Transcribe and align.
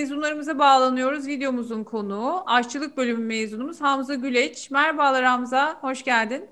mezunlarımıza 0.00 0.58
bağlanıyoruz. 0.58 1.26
Videomuzun 1.26 1.84
konuğu 1.84 2.42
aşçılık 2.46 2.96
bölümü 2.96 3.24
mezunumuz 3.24 3.80
Hamza 3.80 4.14
Güleç. 4.14 4.70
Merhabalar 4.70 5.24
Hamza, 5.24 5.78
hoş 5.80 6.04
geldin. 6.04 6.50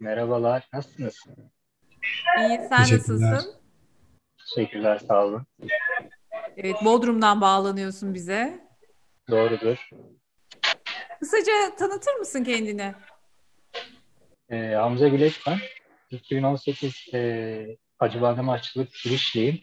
Merhabalar, 0.00 0.68
nasılsınız? 0.72 1.16
İyi, 2.38 2.60
sen 2.68 2.80
nasılsın? 2.80 3.54
Teşekkürler, 4.38 4.98
sağ 5.08 5.24
olun. 5.24 5.46
Evet, 6.56 6.76
Bodrum'dan 6.84 7.40
bağlanıyorsun 7.40 8.14
bize. 8.14 8.60
Doğrudur. 9.30 9.90
Kısaca 11.20 11.52
tanıtır 11.78 12.14
mısın 12.14 12.44
kendini? 12.44 12.94
Ee, 14.50 14.74
Hamza 14.74 15.08
Güleç 15.08 15.40
ben. 15.46 15.58
2018 16.10 17.14
e, 17.14 17.76
Acıbadem 17.98 18.48
Aşçılık 18.48 18.88
girişliyim. 19.04 19.60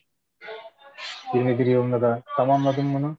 21 1.33 1.65
yılında 1.65 2.01
da 2.01 2.23
tamamladım 2.37 2.93
bunu. 2.93 3.17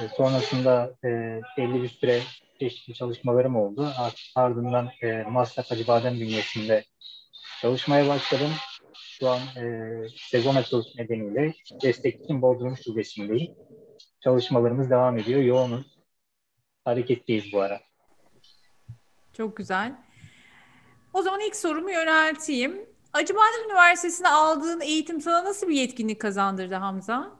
E, 0.00 0.08
sonrasında 0.08 0.94
e, 1.04 1.40
belli 1.58 1.82
bir 1.82 1.88
süre 1.88 2.20
çeşitli 2.60 2.94
çalışmalarım 2.94 3.56
oldu. 3.56 3.92
Ardından 4.34 4.90
e, 5.02 5.22
Maslak 5.22 5.72
Acıbadem 5.72 6.14
bünyesinde 6.14 6.84
çalışmaya 7.60 8.08
başladım. 8.08 8.50
Şu 8.94 9.28
an 9.28 9.38
e, 9.38 9.92
sezon 10.16 10.54
açılış 10.54 10.86
nedeniyle 10.98 11.54
Destek 11.82 12.24
için 12.24 12.42
Bodrum 12.42 12.76
Şubesi'ndeyim. 12.76 13.54
Çalışmalarımız 14.20 14.90
devam 14.90 15.18
ediyor. 15.18 15.40
Yoğunuz. 15.40 15.98
Hareketteyiz 16.84 17.52
bu 17.52 17.60
ara. 17.60 17.80
Çok 19.32 19.56
güzel. 19.56 19.94
O 21.12 21.22
zaman 21.22 21.40
ilk 21.40 21.56
sorumu 21.56 21.90
yönelteyim. 21.90 22.93
Acıbadem 23.14 23.64
Üniversitesi'nde 23.66 24.28
aldığın 24.28 24.80
eğitim 24.80 25.20
sana 25.20 25.44
nasıl 25.44 25.68
bir 25.68 25.74
yetkinlik 25.74 26.20
kazandırdı 26.20 26.74
Hamza? 26.74 27.32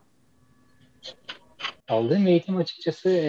Aldığım 1.89 2.27
eğitim 2.27 2.56
açıkçası 2.56 3.11
e, 3.11 3.25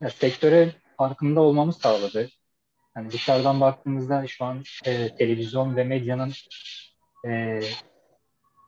ya, 0.00 0.10
sektöre 0.10 0.72
farkında 0.98 1.40
olmamı 1.40 1.72
sağladı. 1.72 2.28
Yani 2.96 3.10
dışarıdan 3.10 3.60
baktığımızda 3.60 4.26
şu 4.26 4.44
an 4.44 4.62
e, 4.84 5.16
televizyon 5.16 5.76
ve 5.76 5.84
medyanın 5.84 6.32
e, 7.26 7.60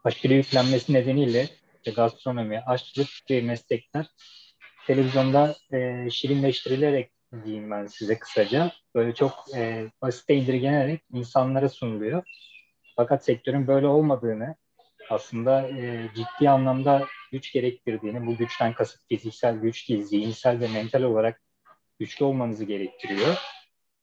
aşırı 0.05 0.35
yüklenmesi 0.35 0.93
nedeniyle 0.93 1.49
işte 1.77 1.91
gastronomi, 1.91 2.61
aşçılık 2.61 3.09
gibi 3.27 3.43
meslekler 3.43 4.07
televizyonda 4.87 5.57
e, 5.73 6.11
şirinleştirilerek 6.11 7.11
diyeyim 7.45 7.71
ben 7.71 7.87
size 7.87 8.19
kısaca. 8.19 8.73
Böyle 8.95 9.15
çok 9.15 9.33
e, 9.57 9.91
basite 10.03 10.35
indirgenerek 10.35 11.03
insanlara 11.13 11.69
sunuluyor. 11.69 12.23
Fakat 12.99 13.25
sektörün 13.25 13.67
böyle 13.67 13.87
olmadığını, 13.87 14.55
aslında 15.11 15.69
e, 15.69 16.11
ciddi 16.15 16.51
anlamda 16.51 17.07
güç 17.33 17.53
gerektirdiğini, 17.53 18.27
bu 18.27 18.37
güçten 18.37 18.73
kasıt 18.73 19.09
fiziksel 19.09 19.57
güç 19.57 19.89
değil, 19.89 20.05
zihinsel 20.05 20.61
ve 20.61 20.69
mental 20.69 21.03
olarak 21.03 21.41
güçlü 21.99 22.25
olmanızı 22.25 22.65
gerektiriyor. 22.65 23.37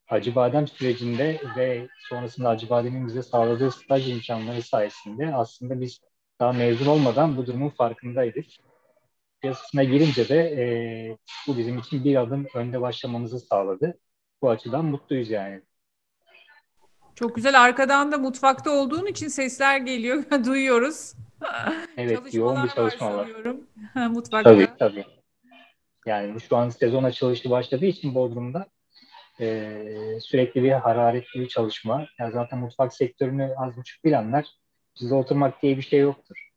Acıbadem 0.09 0.67
sürecinde 0.67 1.41
ve 1.57 1.87
sonrasında 2.09 2.49
Acıbadem'in 2.49 3.07
bize 3.07 3.23
sağladığı 3.23 3.71
staj 3.71 4.09
imkanları 4.11 4.61
sayesinde 4.61 5.35
aslında 5.35 5.81
biz 5.81 6.01
daha 6.39 6.53
mezun 6.53 6.85
olmadan 6.85 7.37
bu 7.37 7.45
durumun 7.45 7.69
farkındaydık. 7.69 8.45
Piyasasına 9.41 9.83
girince 9.83 10.29
de 10.29 10.37
e, 10.39 10.65
bu 11.47 11.57
bizim 11.57 11.77
için 11.77 12.03
bir 12.03 12.15
adım 12.15 12.47
önde 12.55 12.81
başlamamızı 12.81 13.39
sağladı. 13.39 13.99
Bu 14.41 14.49
açıdan 14.49 14.85
mutluyuz 14.85 15.29
yani. 15.29 15.61
Çok 17.15 17.35
güzel. 17.35 17.61
Arkadan 17.61 18.11
da 18.11 18.17
mutfakta 18.17 18.71
olduğun 18.71 19.05
için 19.05 19.27
sesler 19.27 19.77
geliyor. 19.77 20.23
Duyuyoruz. 20.45 21.13
Evet, 21.97 22.33
yoğun 22.33 22.63
bir 22.63 22.69
çalışma 22.69 23.17
var. 23.17 23.29
Mutfakta. 23.95 24.49
Tabii, 24.49 24.67
tabii. 24.79 25.05
Yani 26.05 26.41
şu 26.41 26.57
an 26.57 26.69
sezon 26.69 27.03
açılışı 27.03 27.49
başladığı 27.49 27.85
için 27.85 28.15
Bodrum'da 28.15 28.67
e, 29.39 29.85
sürekli 30.21 30.63
bir 30.63 30.71
hararetli 30.71 31.39
bir 31.39 31.47
çalışma. 31.47 32.07
Yani 32.19 32.31
zaten 32.33 32.59
mutfak 32.59 32.93
sektörünü 32.93 33.53
az 33.57 33.77
buçuk 33.77 34.03
bilenler 34.03 34.55
sizde 34.93 35.15
oturmak 35.15 35.61
diye 35.61 35.77
bir 35.77 35.81
şey 35.81 35.99
yoktur. 35.99 36.49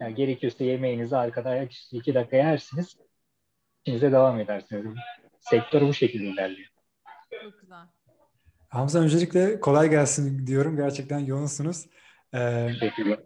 Yani 0.00 0.14
gerekiyorsa 0.14 0.64
yemeğinizi 0.64 1.16
arkada 1.16 1.68
iki 1.92 2.14
dakika 2.14 2.36
yersiniz. 2.36 2.96
İşinize 3.84 4.12
devam 4.12 4.40
edersiniz. 4.40 4.96
Sektör 5.40 5.82
bu 5.82 5.94
şekilde 5.94 6.24
ilerliyor. 6.24 6.68
Çok 7.42 7.60
güzel. 7.60 7.86
Hamza 8.74 8.98
öncelikle 8.98 9.60
kolay 9.60 9.90
gelsin 9.90 10.46
diyorum. 10.46 10.76
Gerçekten 10.76 11.18
yoğunsunuz. 11.18 11.86
Ee, 12.34 12.66
Teşekkürler. 12.66 13.18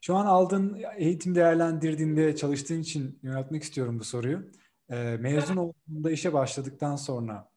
Şu 0.00 0.16
an 0.16 0.26
aldığın 0.26 0.82
eğitim 0.96 1.34
değerlendirdiğinde 1.34 2.36
çalıştığın 2.36 2.80
için 2.80 3.18
yöneltmek 3.22 3.62
istiyorum 3.62 3.98
bu 3.98 4.04
soruyu. 4.04 4.50
Ee, 4.90 5.16
mezun 5.20 5.56
olduğunda 5.56 6.10
işe 6.10 6.32
başladıktan 6.32 6.96
sonra 6.96 7.50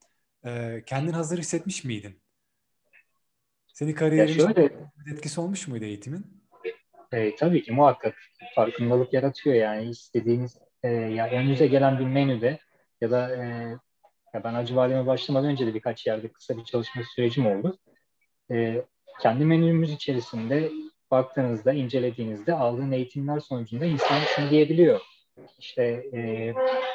e, 0.46 0.82
kendin 0.86 1.12
hazır 1.12 1.38
hissetmiş 1.38 1.84
miydin? 1.84 2.20
Seni 3.66 3.94
kariyerin 3.94 4.32
şöyle, 4.32 4.72
etkisi 5.12 5.40
olmuş 5.40 5.68
muydu 5.68 5.84
eğitimin? 5.84 6.44
E, 7.12 7.36
tabii 7.36 7.62
ki 7.62 7.72
muhakkak 7.72 8.14
farkındalık 8.54 9.12
yaratıyor 9.12 9.56
yani 9.56 9.88
istediğiniz 9.88 10.58
e, 10.82 10.88
ya 10.88 11.30
önünüze 11.30 11.66
gelen 11.66 11.98
bir 11.98 12.06
menüde 12.06 12.58
ya 13.00 13.10
da 13.10 13.36
e, 13.36 13.44
ya 14.34 14.44
ben 14.44 14.54
Acıbadem'e 14.54 15.06
başlamadan 15.06 15.50
önce 15.50 15.66
de 15.66 15.74
birkaç 15.74 16.06
yerde 16.06 16.28
kısa 16.28 16.56
bir 16.56 16.64
çalışma 16.64 17.02
sürecim 17.14 17.46
oldu. 17.46 17.78
E, 18.50 18.84
kendi 19.20 19.44
menümüz 19.44 19.92
içerisinde 19.92 20.70
baktığınızda, 21.10 21.72
incelediğinizde 21.72 22.54
aldığın 22.54 22.92
eğitimler 22.92 23.40
sonucunda 23.40 23.84
insan 23.84 24.20
şunu 24.20 24.50
diyebiliyor. 24.50 25.00
İşte 25.58 25.82
e, 26.14 26.52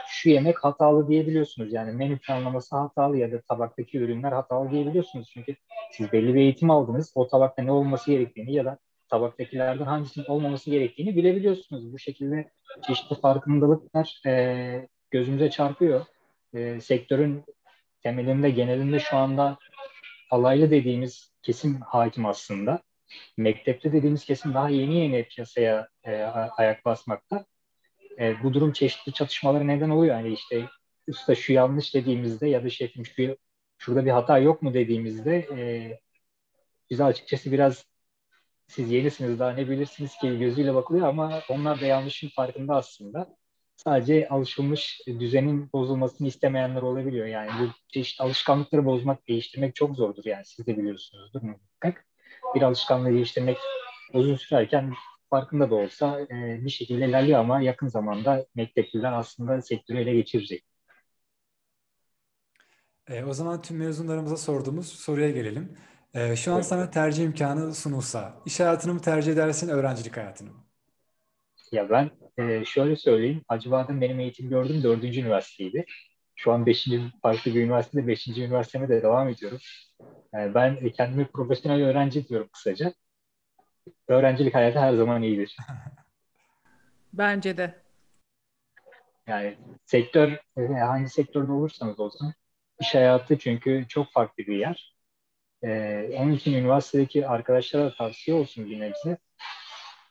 şu 0.07 0.29
yemek 0.29 0.63
hatalı 0.63 1.07
diyebiliyorsunuz. 1.07 1.73
Yani 1.73 1.91
menü 1.91 2.19
planlaması 2.19 2.75
hatalı 2.77 3.17
ya 3.17 3.31
da 3.31 3.41
tabaktaki 3.41 3.97
ürünler 3.97 4.31
hatalı 4.31 4.71
diyebiliyorsunuz. 4.71 5.29
Çünkü 5.33 5.55
siz 5.91 6.11
belli 6.11 6.33
bir 6.33 6.39
eğitim 6.39 6.71
aldınız. 6.71 7.11
O 7.15 7.27
tabakta 7.27 7.63
ne 7.63 7.71
olması 7.71 8.11
gerektiğini 8.11 8.53
ya 8.53 8.65
da 8.65 8.77
tabaktakilerden 9.09 9.85
hangisinin 9.85 10.25
olmaması 10.25 10.69
gerektiğini 10.69 11.15
bilebiliyorsunuz. 11.15 11.93
Bu 11.93 11.99
şekilde 11.99 12.51
çeşitli 12.87 13.15
farkındalıklar 13.15 14.21
e, 14.25 14.87
gözümüze 15.11 15.49
çarpıyor. 15.49 16.05
E, 16.53 16.81
sektörün 16.81 17.43
temelinde, 18.03 18.49
genelinde 18.49 18.99
şu 18.99 19.17
anda 19.17 19.57
alaylı 20.31 20.71
dediğimiz 20.71 21.31
kesim 21.41 21.81
hakim 21.81 22.25
aslında. 22.25 22.81
Mektepte 23.37 23.93
dediğimiz 23.93 24.25
kesim 24.25 24.53
daha 24.53 24.69
yeni 24.69 24.95
yeni 24.95 25.23
piyasaya 25.27 25.87
e, 26.03 26.23
ayak 26.57 26.85
basmakta. 26.85 27.45
E, 28.19 28.43
bu 28.43 28.53
durum 28.53 28.73
çeşitli 28.73 29.13
çatışmalara 29.13 29.63
neden 29.63 29.89
oluyor. 29.89 30.15
Yani 30.15 30.33
işte 30.33 30.65
usta 31.07 31.35
şu 31.35 31.53
yanlış 31.53 31.95
dediğimizde 31.95 32.47
ya 32.47 32.63
da 32.63 32.69
şefim 32.69 33.05
şu 33.05 33.37
şurada 33.77 34.05
bir 34.05 34.11
hata 34.11 34.37
yok 34.37 34.61
mu 34.61 34.73
dediğimizde 34.73 35.37
e, 35.37 35.99
bize 36.89 37.03
açıkçası 37.03 37.51
biraz 37.51 37.85
siz 38.67 38.91
yenisiniz 38.91 39.39
daha 39.39 39.51
ne 39.51 39.69
bilirsiniz 39.69 40.17
ki 40.17 40.39
gözüyle 40.39 40.75
bakılıyor 40.75 41.07
ama 41.07 41.41
onlar 41.49 41.81
da 41.81 41.85
yanlışın 41.85 42.29
farkında 42.29 42.75
aslında. 42.75 43.38
Sadece 43.83 44.29
alışılmış 44.29 45.01
düzenin 45.07 45.69
bozulmasını 45.73 46.27
istemeyenler 46.27 46.81
olabiliyor. 46.81 47.25
Yani 47.27 47.49
bu 47.59 47.71
çeşit 47.87 48.21
alışkanlıkları 48.21 48.85
bozmak, 48.85 49.27
değiştirmek 49.27 49.75
çok 49.75 49.95
zordur 49.95 50.25
yani 50.25 50.45
siz 50.45 50.67
de 50.67 50.77
biliyorsunuzdur 50.77 51.41
muhakkak. 51.41 52.05
Bir 52.55 52.61
alışkanlığı 52.61 53.13
değiştirmek 53.13 53.57
uzun 54.13 54.35
sürerken 54.35 54.93
farkında 55.29 55.69
da 55.69 55.75
olsa 55.75 56.21
e, 56.21 56.65
bir 56.65 56.69
şekilde 56.69 57.05
ilerliyor 57.05 57.39
ama 57.39 57.61
yakın 57.61 57.87
zamanda 57.87 58.45
mektepliler 58.55 59.13
aslında 59.13 59.61
sektörü 59.61 59.97
ele 59.97 60.13
geçirecek. 60.13 60.63
E, 63.07 63.23
o 63.23 63.33
zaman 63.33 63.61
tüm 63.61 63.77
mezunlarımıza 63.77 64.37
sorduğumuz 64.37 64.87
soruya 64.87 65.29
gelelim. 65.31 65.77
E, 66.13 66.35
şu 66.35 66.53
an 66.53 66.61
sana 66.61 66.91
tercih 66.91 67.23
imkanı 67.23 67.75
sunulsa, 67.75 68.41
iş 68.45 68.59
hayatını 68.59 68.93
mı 68.93 69.01
tercih 69.01 69.31
edersin, 69.33 69.69
öğrencilik 69.69 70.17
hayatını 70.17 70.49
mı? 70.49 70.63
Ya 71.71 71.89
ben 71.89 72.11
e, 72.39 72.65
şöyle 72.65 72.95
söyleyeyim, 72.95 73.41
Acıbadem 73.47 74.01
benim 74.01 74.19
eğitim 74.19 74.49
gördüğüm 74.49 74.83
dördüncü 74.83 75.21
üniversiteydi. 75.21 75.85
Şu 76.35 76.51
an 76.51 76.65
beşinci 76.65 77.01
farklı 77.21 77.55
bir 77.55 77.63
üniversitede 77.63 78.07
beşinci 78.07 78.43
üniversiteme 78.43 78.89
de 78.89 79.03
devam 79.03 79.29
ediyorum. 79.29 79.59
Yani 80.33 80.53
ben 80.53 80.89
kendimi 80.89 81.27
profesyonel 81.27 81.83
öğrenci 81.83 82.29
diyorum 82.29 82.49
kısaca. 82.53 82.93
Öğrencilik 84.07 84.55
hayatı 84.55 84.79
her 84.79 84.93
zaman 84.93 85.23
iyidir. 85.23 85.57
Bence 87.13 87.57
de. 87.57 87.75
Yani 89.27 89.57
sektör, 89.85 90.31
e, 90.57 90.61
hangi 90.61 91.09
sektörde 91.09 91.51
olursanız 91.51 91.99
olsun 91.99 92.33
iş 92.79 92.95
hayatı 92.95 93.37
çünkü 93.37 93.85
çok 93.89 94.11
farklı 94.11 94.43
bir 94.47 94.57
yer. 94.57 94.95
Ee, 95.63 96.09
onun 96.17 96.31
için 96.31 96.53
üniversitedeki 96.53 97.27
arkadaşlara 97.27 97.85
da 97.85 97.95
tavsiye 97.95 98.37
olsun 98.37 98.69
bir 98.69 98.79
nebze. 98.79 99.17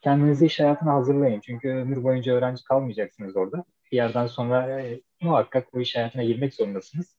Kendinizi 0.08 0.46
iş 0.46 0.60
hayatına 0.60 0.94
hazırlayın. 0.94 1.40
Çünkü 1.40 1.68
ömür 1.68 2.04
boyunca 2.04 2.32
öğrenci 2.32 2.64
kalmayacaksınız 2.64 3.36
orada. 3.36 3.64
Bir 3.92 3.96
yerden 3.96 4.26
sonra 4.26 4.80
e, 4.80 5.00
muhakkak 5.20 5.74
bu 5.74 5.80
iş 5.80 5.96
hayatına 5.96 6.24
girmek 6.24 6.54
zorundasınız. 6.54 7.16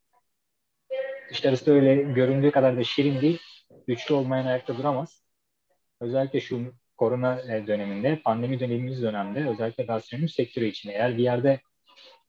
Dışarısı 1.29 1.73
öyle 1.73 1.95
göründüğü 1.95 2.51
kadar 2.51 2.77
da 2.77 2.83
şirin 2.83 3.21
değil. 3.21 3.41
Güçlü 3.87 4.15
olmayan 4.15 4.45
ayakta 4.45 4.77
duramaz. 4.77 5.23
Özellikle 6.01 6.39
şu 6.39 6.73
korona 6.97 7.41
e, 7.41 7.67
döneminde, 7.67 8.21
pandemi 8.25 8.59
dönemimiz 8.59 9.01
dönemde 9.01 9.49
özellikle 9.49 9.83
gastronomi 9.83 10.29
sektörü 10.29 10.65
için 10.65 10.89
eğer 10.89 11.17
bir 11.17 11.23
yerde 11.23 11.59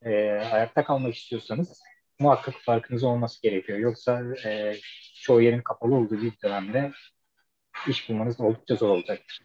e, 0.03 0.11
ayakta 0.31 0.85
kalmak 0.85 1.15
istiyorsanız 1.15 1.83
muhakkak 2.19 2.55
farkınız 2.55 3.05
olması 3.05 3.43
gerekiyor. 3.43 3.79
Yoksa 3.79 4.23
e, 4.45 4.77
çoğu 5.23 5.41
yerin 5.41 5.63
kapalı 5.63 5.95
olduğu 5.95 6.23
bir 6.23 6.33
dönemde 6.45 6.93
iş 7.89 8.09
bulmanız 8.09 8.41
oldukça 8.41 8.75
zor 8.75 8.89
olacaktır. 8.89 9.43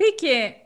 Peki 0.00 0.56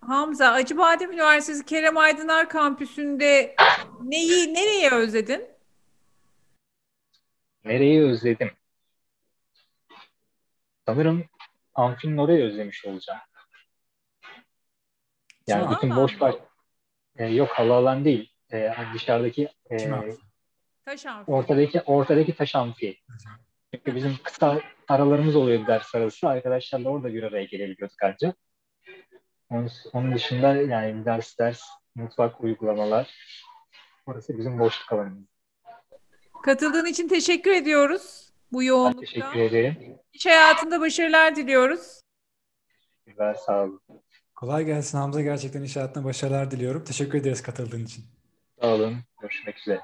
Hamza, 0.00 0.50
Acıbadem 0.52 1.12
Üniversitesi 1.12 1.64
Kerem 1.64 1.96
Aydınar 1.96 2.48
kampüsünde 2.48 3.56
neyi, 4.02 4.54
nereye 4.54 4.90
özledin? 4.90 5.44
Nereyi 7.64 8.02
özledim? 8.02 8.50
Sanırım 10.86 11.24
amfinin 11.74 12.16
orayı 12.16 12.44
özlemiş 12.44 12.84
olacağım. 12.84 13.20
Yani 15.46 15.66
Aa. 15.66 15.70
bütün 15.70 15.96
boş 15.96 16.20
baş... 16.20 16.34
E, 17.16 17.26
yok 17.26 17.50
havaalan 17.50 18.04
değil. 18.04 18.32
E, 18.52 18.74
dışarıdaki 18.94 19.48
e? 19.70 19.76
Taş 20.84 21.06
amfi. 21.06 21.30
ortadaki 21.30 21.80
ortadaki 21.80 22.36
taş 22.36 22.54
amfi. 22.54 23.00
Çünkü 23.76 23.96
bizim 23.96 24.16
kısa 24.22 24.60
aralarımız 24.88 25.36
oluyor 25.36 25.66
ders 25.66 25.94
arası. 25.94 26.28
Arkadaşlarla 26.28 26.88
orada 26.88 27.14
bir 27.14 27.22
araya 27.22 27.44
gelebiliyorduk 27.44 28.02
ancak. 28.02 28.36
Onun, 29.50 29.70
onun 29.92 30.14
dışında 30.14 30.56
yani 30.56 31.04
ders 31.04 31.38
ders, 31.38 31.62
mutfak 31.94 32.40
uygulamalar. 32.40 33.14
Orası 34.06 34.38
bizim 34.38 34.58
boşluk 34.58 34.92
alanımız. 34.92 35.26
Katıldığın 36.42 36.86
için 36.86 37.08
teşekkür 37.08 37.50
ediyoruz 37.50 38.32
bu 38.52 38.60
Ben 38.60 38.66
yoğunlukta. 38.66 39.00
teşekkür 39.00 39.40
ederim. 39.40 39.98
İş 40.12 40.26
hayatında 40.26 40.80
başarılar 40.80 41.36
diliyoruz. 41.36 42.00
Teşekkürler, 43.04 43.34
sağ 43.34 43.62
olun. 43.62 43.80
Kolay 44.34 44.64
gelsin 44.64 44.98
Hamza. 44.98 45.22
Gerçekten 45.22 45.62
iş 45.62 45.76
hayatına 45.76 46.04
başarılar 46.04 46.50
diliyorum. 46.50 46.84
Teşekkür 46.84 47.18
ederiz 47.18 47.42
katıldığın 47.42 47.84
için. 47.84 48.04
Sağ 48.60 48.74
olun. 48.74 48.96
Görüşmek 49.20 49.58
üzere. 49.58 49.80